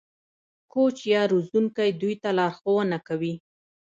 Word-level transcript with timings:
کوچ 0.73 0.97
یا 1.13 1.21
روزونکی 1.31 1.89
دوی 2.01 2.15
ته 2.21 2.29
لارښوونه 2.39 2.97
کوي. 3.07 3.33